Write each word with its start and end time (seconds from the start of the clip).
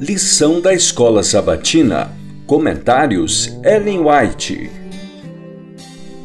Lição 0.00 0.60
da 0.60 0.72
Escola 0.72 1.24
Sabatina. 1.24 2.12
Comentários 2.46 3.48
Ellen 3.64 3.98
White. 3.98 4.70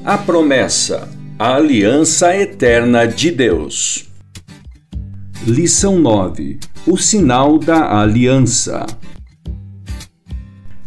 A 0.05 0.15
promessa. 0.15 1.09
A 1.40 1.56
aliança 1.56 2.38
eterna 2.38 3.08
de 3.08 3.32
Deus. 3.32 4.08
Lição 5.48 6.00
9. 6.00 6.59
O 6.86 6.98
sinal 6.98 7.58
da 7.58 8.00
aliança. 8.00 8.86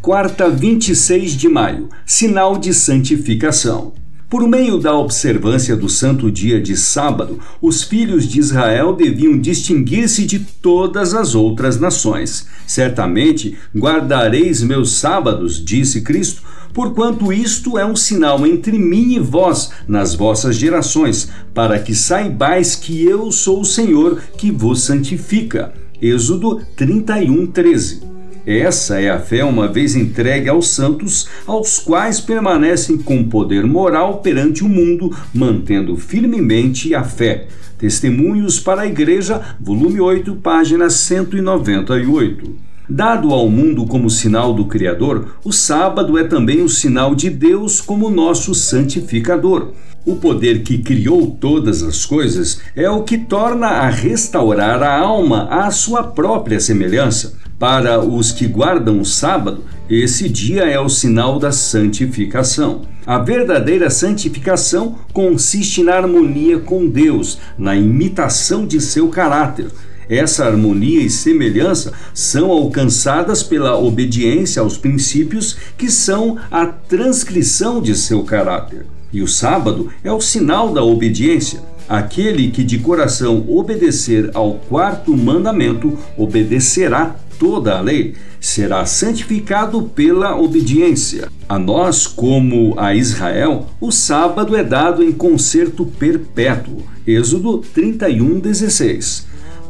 Quarta, 0.00 0.48
26 0.48 1.32
de 1.32 1.48
maio. 1.48 1.88
Sinal 2.06 2.56
de 2.56 2.72
santificação. 2.72 3.94
Por 4.28 4.48
meio 4.48 4.76
da 4.76 4.92
observância 4.92 5.76
do 5.76 5.88
santo 5.88 6.32
dia 6.32 6.60
de 6.60 6.76
sábado, 6.76 7.38
os 7.62 7.84
filhos 7.84 8.26
de 8.26 8.40
Israel 8.40 8.92
deviam 8.92 9.38
distinguir-se 9.38 10.26
de 10.26 10.40
todas 10.40 11.14
as 11.14 11.36
outras 11.36 11.78
nações. 11.78 12.48
Certamente 12.66 13.56
guardareis 13.74 14.64
meus 14.64 14.94
sábados, 14.94 15.64
disse 15.64 16.00
Cristo, 16.00 16.42
porquanto 16.74 17.32
isto 17.32 17.78
é 17.78 17.86
um 17.86 17.94
sinal 17.94 18.44
entre 18.44 18.76
mim 18.76 19.14
e 19.14 19.20
vós 19.20 19.70
nas 19.86 20.16
vossas 20.16 20.56
gerações, 20.56 21.28
para 21.54 21.78
que 21.78 21.94
saibais 21.94 22.74
que 22.74 23.04
eu 23.04 23.30
sou 23.30 23.60
o 23.60 23.64
Senhor 23.64 24.20
que 24.36 24.50
vos 24.50 24.82
santifica. 24.82 25.72
Êxodo 26.02 26.62
31, 26.74 27.46
13. 27.46 28.15
Essa 28.46 29.00
é 29.00 29.10
a 29.10 29.18
fé 29.18 29.44
uma 29.44 29.66
vez 29.66 29.96
entregue 29.96 30.48
aos 30.48 30.68
santos, 30.68 31.28
aos 31.44 31.80
quais 31.80 32.20
permanecem 32.20 32.96
com 32.96 33.24
poder 33.24 33.66
moral 33.66 34.18
perante 34.18 34.62
o 34.62 34.68
mundo, 34.68 35.12
mantendo 35.34 35.96
firmemente 35.96 36.94
a 36.94 37.02
fé. 37.02 37.48
Testemunhos 37.76 38.60
para 38.60 38.82
a 38.82 38.86
Igreja, 38.86 39.42
volume 39.60 40.00
8, 40.00 40.36
página 40.36 40.88
198. 40.88 42.54
Dado 42.88 43.34
ao 43.34 43.50
mundo 43.50 43.84
como 43.84 44.08
sinal 44.08 44.54
do 44.54 44.66
Criador, 44.66 45.38
o 45.44 45.52
sábado 45.52 46.16
é 46.16 46.22
também 46.22 46.62
o 46.62 46.68
sinal 46.68 47.16
de 47.16 47.28
Deus 47.28 47.80
como 47.80 48.08
nosso 48.08 48.54
santificador. 48.54 49.72
O 50.04 50.14
poder 50.14 50.62
que 50.62 50.78
criou 50.78 51.32
todas 51.32 51.82
as 51.82 52.06
coisas 52.06 52.60
é 52.76 52.88
o 52.88 53.02
que 53.02 53.18
torna 53.18 53.66
a 53.66 53.90
restaurar 53.90 54.84
a 54.84 55.00
alma 55.00 55.48
à 55.50 55.68
sua 55.72 56.04
própria 56.04 56.60
semelhança. 56.60 57.35
Para 57.58 58.04
os 58.04 58.32
que 58.32 58.46
guardam 58.46 59.00
o 59.00 59.04
sábado, 59.04 59.64
esse 59.88 60.28
dia 60.28 60.64
é 60.64 60.78
o 60.78 60.90
sinal 60.90 61.38
da 61.38 61.50
santificação. 61.50 62.82
A 63.06 63.18
verdadeira 63.18 63.88
santificação 63.88 64.96
consiste 65.10 65.82
na 65.82 65.94
harmonia 65.94 66.58
com 66.58 66.86
Deus, 66.86 67.38
na 67.56 67.74
imitação 67.74 68.66
de 68.66 68.78
seu 68.78 69.08
caráter. 69.08 69.68
Essa 70.06 70.44
harmonia 70.44 71.00
e 71.00 71.08
semelhança 71.08 71.94
são 72.12 72.50
alcançadas 72.50 73.42
pela 73.42 73.78
obediência 73.78 74.60
aos 74.60 74.76
princípios 74.76 75.56
que 75.78 75.90
são 75.90 76.36
a 76.50 76.66
transcrição 76.66 77.80
de 77.80 77.96
seu 77.96 78.22
caráter. 78.22 78.84
E 79.10 79.22
o 79.22 79.26
sábado 79.26 79.90
é 80.04 80.12
o 80.12 80.20
sinal 80.20 80.74
da 80.74 80.82
obediência. 80.82 81.60
Aquele 81.88 82.50
que 82.50 82.64
de 82.64 82.80
coração 82.80 83.44
obedecer 83.48 84.30
ao 84.34 84.54
quarto 84.54 85.16
mandamento 85.16 85.96
obedecerá 86.18 87.16
toda 87.38 87.76
a 87.76 87.80
lei, 87.80 88.14
será 88.40 88.84
santificado 88.86 89.82
pela 89.82 90.36
obediência. 90.36 91.28
A 91.48 91.58
nós, 91.58 92.06
como 92.06 92.74
a 92.78 92.94
Israel, 92.94 93.66
o 93.80 93.90
sábado 93.90 94.56
é 94.56 94.64
dado 94.64 95.02
em 95.02 95.12
concerto 95.12 95.86
perpétuo. 95.86 96.82
Êxodo 97.06 97.58
31, 97.58 98.40
16. 98.40 99.26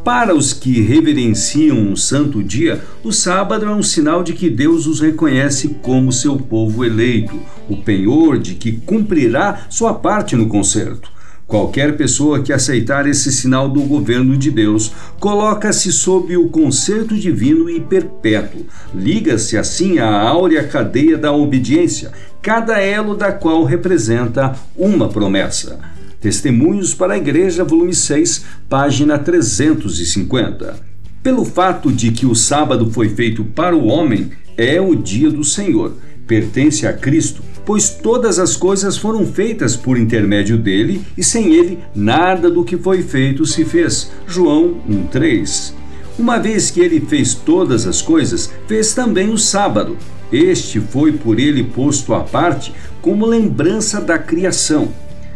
Para 0.07 0.37
os 0.37 0.53
que 0.53 0.81
reverenciam 0.81 1.77
um 1.77 1.97
santo 1.97 2.41
dia, 2.41 2.81
o 3.03 3.11
sábado 3.11 3.67
é 3.67 3.75
um 3.75 3.83
sinal 3.83 4.23
de 4.23 4.35
que 4.35 4.49
Deus 4.49 4.87
os 4.87 5.01
reconhece 5.01 5.77
como 5.83 6.13
seu 6.13 6.37
povo 6.37 6.85
eleito, 6.85 7.37
o 7.69 7.77
penhor 7.79 8.39
de 8.39 8.55
que 8.55 8.71
cumprirá 8.73 9.67
sua 9.69 9.95
parte 9.95 10.37
no 10.37 10.47
concerto. 10.47 11.16
Qualquer 11.47 11.97
pessoa 11.97 12.43
que 12.43 12.53
aceitar 12.53 13.07
esse 13.07 13.31
sinal 13.31 13.69
do 13.69 13.83
governo 13.83 14.37
de 14.37 14.51
Deus 14.51 14.91
coloca-se 15.21 15.93
sob 15.93 16.37
o 16.37 16.49
concerto 16.49 17.15
divino 17.15 17.71
e 17.71 17.81
perpétuo. 17.81 18.67
Liga-se 18.93 19.57
assim 19.57 20.01
à 20.01 20.11
áurea 20.11 20.67
cadeia 20.67 21.17
da 21.17 21.33
obediência, 21.33 22.11
cada 22.43 22.81
elo 22.81 23.17
da 23.17 23.31
qual 23.31 23.63
representa 23.63 24.57
uma 24.77 25.09
promessa. 25.09 25.79
Testemunhos 26.21 26.93
para 26.93 27.15
a 27.15 27.19
Igreja, 27.19 27.63
volume 27.63 27.95
6, 27.95 28.45
página 28.69 29.17
350. 29.17 30.81
Pelo 31.23 31.45
fato 31.45 31.93
de 31.93 32.11
que 32.11 32.27
o 32.27 32.35
sábado 32.35 32.91
foi 32.91 33.09
feito 33.09 33.45
para 33.45 33.77
o 33.77 33.87
homem, 33.87 34.33
é 34.57 34.81
o 34.81 34.97
dia 34.97 35.31
do 35.31 35.45
Senhor 35.45 35.93
pertence 36.27 36.87
a 36.87 36.93
Cristo, 36.93 37.43
pois 37.67 37.91
todas 37.91 38.39
as 38.39 38.57
coisas 38.57 38.97
foram 38.97 39.27
feitas 39.27 39.77
por 39.77 39.99
intermédio 39.99 40.57
dele 40.57 41.05
e 41.19 41.25
sem 41.25 41.53
ele 41.53 41.81
nada 41.95 42.49
do 42.49 42.65
que 42.65 42.79
foi 42.79 43.03
feito 43.03 43.45
se 43.45 43.65
fez. 43.65 44.13
João 44.27 44.77
1:3. 44.89 45.75
Uma 46.17 46.39
vez 46.39 46.71
que 46.71 46.81
ele 46.81 47.01
fez 47.01 47.35
todas 47.35 47.87
as 47.87 48.01
coisas, 48.01 48.51
fez 48.67 48.95
também 48.95 49.31
o 49.31 49.37
sábado. 49.37 49.99
Este 50.33 50.81
foi 50.81 51.13
por 51.13 51.39
ele 51.39 51.63
posto 51.65 52.15
à 52.15 52.21
parte 52.21 52.73
como 53.03 53.27
lembrança 53.27 54.01
da 54.01 54.17
criação. 54.17 54.89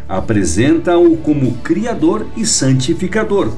Apresenta-o 0.09 1.17
como 1.19 1.55
criador 1.59 2.27
e 2.37 2.47
santificador. 2.47 3.53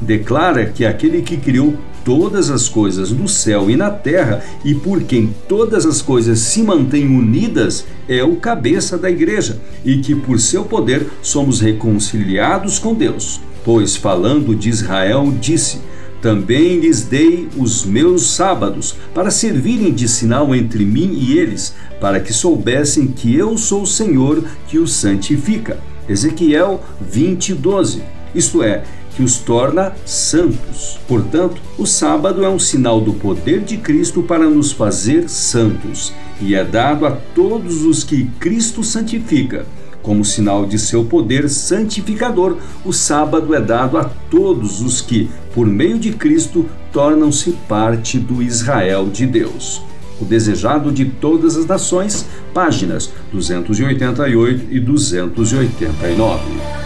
Declara 0.00 0.66
que 0.66 0.84
aquele 0.84 1.22
que 1.22 1.36
criou 1.36 1.74
todas 2.06 2.50
as 2.52 2.68
coisas 2.68 3.10
no 3.10 3.26
céu 3.26 3.68
e 3.68 3.74
na 3.74 3.90
terra 3.90 4.40
e 4.64 4.72
por 4.72 5.02
quem 5.02 5.34
todas 5.48 5.84
as 5.84 6.00
coisas 6.00 6.38
se 6.38 6.62
mantêm 6.62 7.08
unidas 7.08 7.84
é 8.08 8.22
o 8.22 8.36
cabeça 8.36 8.96
da 8.96 9.10
igreja 9.10 9.60
e 9.84 9.96
que 9.96 10.14
por 10.14 10.38
seu 10.38 10.64
poder 10.64 11.04
somos 11.20 11.60
reconciliados 11.60 12.78
com 12.78 12.94
Deus. 12.94 13.40
Pois 13.64 13.96
falando 13.96 14.54
de 14.54 14.68
Israel, 14.68 15.34
disse: 15.40 15.80
também 16.22 16.78
lhes 16.78 17.02
dei 17.02 17.48
os 17.56 17.84
meus 17.84 18.30
sábados, 18.30 18.94
para 19.12 19.30
servirem 19.30 19.92
de 19.92 20.08
sinal 20.08 20.54
entre 20.54 20.84
mim 20.84 21.12
e 21.12 21.36
eles, 21.36 21.74
para 22.00 22.20
que 22.20 22.32
soubessem 22.32 23.08
que 23.08 23.34
eu 23.34 23.58
sou 23.58 23.82
o 23.82 23.86
Senhor 23.86 24.44
que 24.68 24.78
os 24.78 24.92
santifica. 24.92 25.78
Ezequiel 26.08 26.80
20, 27.00 27.54
12. 27.54 28.02
Isto 28.34 28.62
é, 28.62 28.84
que 29.16 29.22
os 29.22 29.38
torna 29.38 29.94
santos. 30.04 30.98
Portanto, 31.08 31.60
o 31.78 31.86
sábado 31.86 32.44
é 32.44 32.48
um 32.48 32.58
sinal 32.58 33.00
do 33.00 33.14
poder 33.14 33.60
de 33.60 33.78
Cristo 33.78 34.22
para 34.22 34.48
nos 34.48 34.72
fazer 34.72 35.28
santos 35.28 36.12
e 36.40 36.54
é 36.54 36.62
dado 36.62 37.06
a 37.06 37.10
todos 37.10 37.82
os 37.82 38.04
que 38.04 38.26
Cristo 38.38 38.84
santifica. 38.84 39.64
Como 40.02 40.24
sinal 40.24 40.66
de 40.66 40.78
seu 40.78 41.04
poder 41.04 41.48
santificador, 41.48 42.58
o 42.84 42.92
sábado 42.92 43.54
é 43.54 43.60
dado 43.60 43.96
a 43.98 44.04
todos 44.04 44.80
os 44.80 45.00
que, 45.00 45.28
por 45.52 45.66
meio 45.66 45.98
de 45.98 46.12
Cristo, 46.12 46.66
tornam-se 46.92 47.52
parte 47.66 48.18
do 48.18 48.42
Israel 48.42 49.08
de 49.08 49.26
Deus. 49.26 49.82
O 50.20 50.24
Desejado 50.24 50.90
de 50.90 51.04
Todas 51.04 51.56
as 51.56 51.66
Nações, 51.66 52.26
páginas 52.54 53.12
288 53.32 54.66
e 54.70 54.80
289. 54.80 56.85